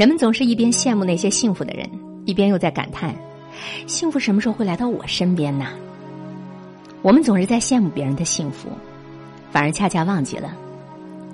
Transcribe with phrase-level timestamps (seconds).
[0.00, 1.86] 人们总是一边羡慕那些幸福的人，
[2.24, 3.14] 一边又在感叹：
[3.86, 5.66] 幸福什么时候会来到我身边呢？
[7.02, 8.70] 我们总是在羡慕别人的幸福，
[9.50, 10.56] 反而恰恰忘记了，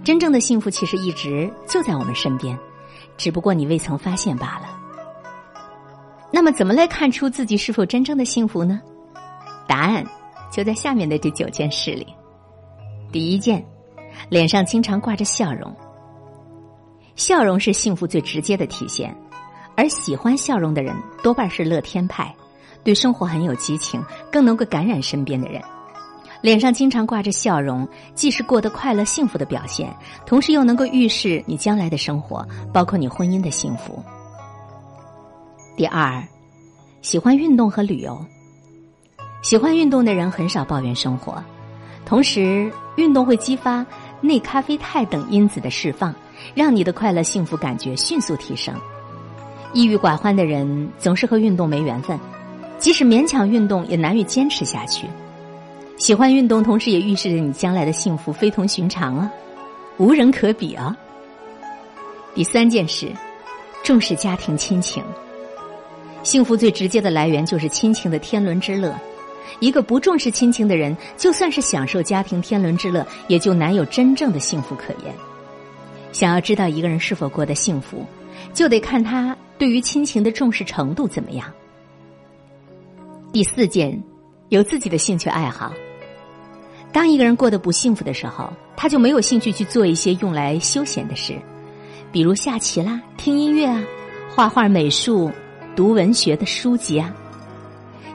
[0.02, 2.58] 真正的幸福其实一直就在我们身边，
[3.16, 4.68] 只不过你未曾发现罢了。
[6.32, 8.80] 那么，怎么来看出自己是否真正的幸福呢？
[9.68, 10.04] 答案
[10.50, 12.04] 就在下面的这九件事里。
[13.12, 13.64] 第一件，
[14.28, 15.72] 脸上经常挂着笑容。
[17.16, 19.16] 笑容是幸福最直接的体现，
[19.74, 22.32] 而喜欢笑容的人多半是乐天派，
[22.84, 25.60] 对生活很有激情，更能够感染身边的人。
[26.42, 29.92] 脸上经常挂着笑容，既是过得快乐幸福的表现，
[30.26, 34.00] 同时又能够预示你将来的生活，包括你婚姻的幸福。
[35.74, 36.22] 第二，
[37.00, 38.22] 喜欢运动和旅游。
[39.42, 41.42] 喜欢运动的人很少抱怨生活，
[42.04, 43.84] 同时运动会激发
[44.20, 46.14] 内咖啡肽等因子的释放。
[46.54, 48.74] 让你的快乐幸福感觉迅速提升。
[49.72, 52.18] 抑郁寡欢的人总是和运动没缘分，
[52.78, 55.06] 即使勉强运动也难以坚持下去。
[55.98, 59.30] 喜欢运动，同时也预示着你将来的幸福非同寻常啊，
[59.98, 60.96] 无人可比啊。
[62.34, 63.10] 第三件事，
[63.82, 65.02] 重视家庭亲情。
[66.22, 68.94] 幸福最直接的来源就是亲情的天伦之乐。
[69.60, 75.14] 一个不重视亲情的人，就算是享受家庭天伦之乐，也就难有真正的幸福可言。
[76.16, 78.02] 想要知道一个人是否过得幸福，
[78.54, 81.52] 就得看他对于亲情的重视程度怎么样。
[83.34, 84.02] 第四件，
[84.48, 85.70] 有自己的兴趣爱好。
[86.90, 91.38] 当一个人过得不幸福的时候，他就没有兴趣去做一些用来休闲的事，
[92.10, 93.84] 比如下棋啦、听音乐啊、
[94.34, 95.30] 画画、美术、
[95.76, 97.14] 读文学的书籍啊。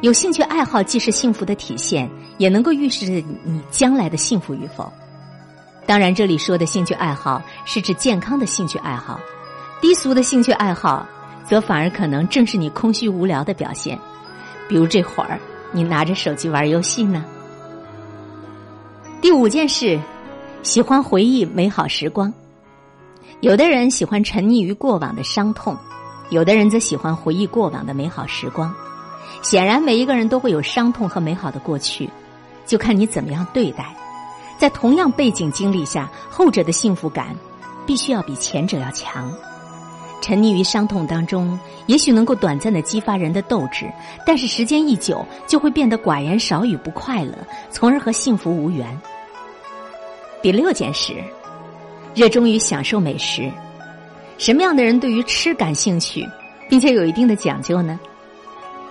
[0.01, 3.11] 有兴趣爱好既是幸福的体现，也能够预示着
[3.43, 4.91] 你将来的幸福与否。
[5.91, 9.19] 当然，这里说的兴趣爱好是指健康的兴趣爱好，
[9.81, 11.05] 低俗的兴趣爱好，
[11.45, 13.99] 则反而可能正是你空虚无聊的表现。
[14.69, 15.37] 比如这会儿
[15.73, 17.25] 你拿着手机玩游戏呢。
[19.19, 19.99] 第五件事，
[20.63, 22.33] 喜欢回忆美好时光。
[23.41, 25.77] 有的人喜欢沉溺于过往的伤痛，
[26.29, 28.73] 有的人则喜欢回忆过往的美好时光。
[29.41, 32.09] 显然，每一个人都会有伤痛和美好的过去，
[32.65, 33.93] 就看你怎么样对待。
[34.61, 37.35] 在同样背景经历下，后者的幸福感
[37.83, 39.33] 必须要比前者要强。
[40.21, 43.91] 沉溺于伤痛当中，也许能够短暂的激发人的斗志，
[44.23, 47.33] 但是时间一久，就会变得寡言少语、不快乐，
[47.71, 49.01] 从而和幸福无缘。
[50.43, 51.15] 第六件事，
[52.13, 53.51] 热衷于享受美食。
[54.37, 56.23] 什么样的人对于吃感兴趣，
[56.69, 57.99] 并且有一定的讲究呢？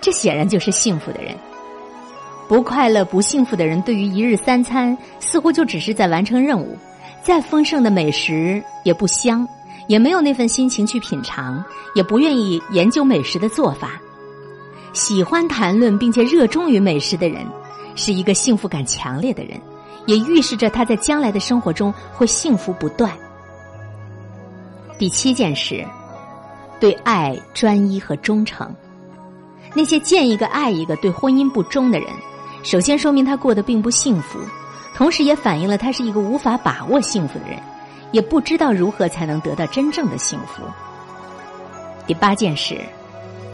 [0.01, 1.33] 这显然就是幸福的人。
[2.51, 6.77] 不快乐、不幸福的人，对于一日三餐似乎就只是在完成任务，
[7.23, 9.47] 再丰盛的美食也不香，
[9.87, 13.93] 也没有那份心情去品尝，也不愿意研究美食的做法。
[14.93, 17.47] 喜欢谈论并且热衷于美食的人，
[17.95, 19.57] 是一个幸福感强烈的人，
[20.07, 23.13] 也预示着他在将来的生活中会幸福不断。
[24.99, 25.87] 第七件事，
[26.81, 28.69] 对爱专一和忠诚。
[29.73, 32.09] 那些见一个爱一个、对婚姻不忠的人。
[32.63, 34.39] 首先说明他过得并不幸福，
[34.95, 37.59] 同时也反映了他是一个无法把握幸福的人，
[38.13, 40.63] 也不知道如何才能得到真正的幸福。
[42.07, 42.81] 第八件事，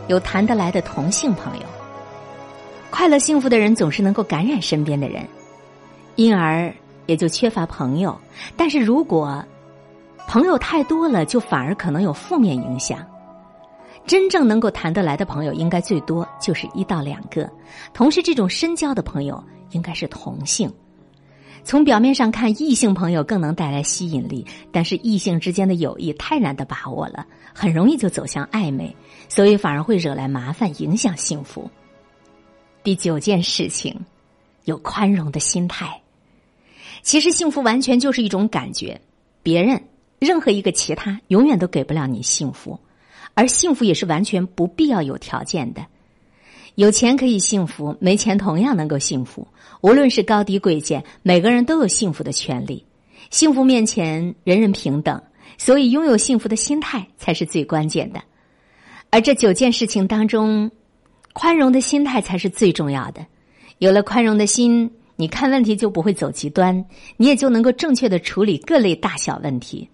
[0.08, 1.64] 有谈得来的同性朋友。
[2.90, 5.26] 快乐幸福的人总是能够感染身边的人，
[6.14, 6.72] 因而
[7.06, 8.18] 也就缺乏朋友。
[8.56, 9.44] 但是如果
[10.26, 12.98] 朋友太多了，就反而可能有负面影响。
[14.06, 17.50] 真正能够谈得来的朋友，应该最多就是一到两个。
[17.92, 20.72] 同时，这种深交的朋友应该是同性。
[21.64, 28.94] 从表面上看，异性朋友更能带来吸引力，但是异性之间的友谊太难的把握了，很容易就走向暧昧，
[29.28, 31.68] 所以反而会惹来麻烦，影响幸福。
[32.84, 33.98] 第九件事情，
[34.66, 36.00] 有宽容的心态。
[37.02, 39.00] 其实，幸福完全就是一种感觉，
[39.42, 39.82] 别人
[40.20, 42.78] 任何一个其他永远都给不了你幸福。
[43.36, 45.84] 而幸福也是完全不必要有条件的，
[46.74, 49.46] 有钱可以幸福，没钱同样能够幸福。
[49.82, 52.82] 无论是高低贵贱，每个人都有幸福的权利。
[53.28, 55.22] 幸福面前人人平等，
[55.58, 58.22] 所以拥有幸福的心态才是最关键的。
[59.10, 60.70] 而这九件事情当中，
[61.34, 63.26] 宽容的心态才是最重要的。
[63.78, 66.82] 有了宽容的心，你看问题就不会走极端，
[67.18, 69.86] 你也就能够正确的处理各类大小问题，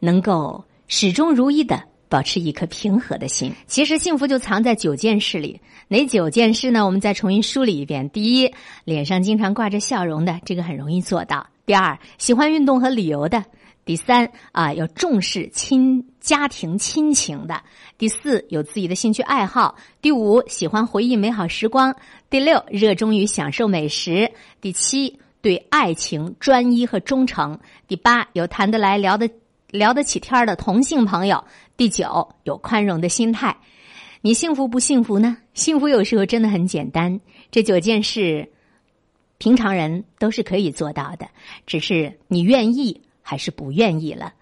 [0.00, 1.82] 能够始终如一的。
[2.10, 3.50] 保持一颗平和的心。
[3.66, 5.58] 其实幸福就藏在九件事里。
[5.88, 6.84] 哪九件事呢？
[6.84, 8.52] 我们再重新梳理一遍：第一，
[8.84, 13.42] 脸上经常挂着笑容的，这个很容易做到；第二，喜欢运动和旅游的；
[13.84, 17.56] 第三啊，要重视亲家庭亲情的；
[17.98, 21.92] 第四，有自己的兴趣爱好；第五，喜欢回忆美好时光；
[22.28, 24.30] 第六，热衷于享受美食；
[24.60, 27.58] 第七，对爱情专一和忠诚；
[27.88, 29.28] 第八，有谈得来、聊得
[29.70, 31.44] 聊得起天的同性朋友；
[31.80, 33.56] 第九，有宽容的心态。
[34.20, 35.38] 你幸福不幸福呢？
[35.54, 37.18] 幸福有时候真的很简单，
[37.50, 38.46] 这九件事，
[39.38, 41.26] 平常人都是可以做到的，
[41.64, 43.00] 只是你愿意。
[43.22, 44.34] 还是不愿意了。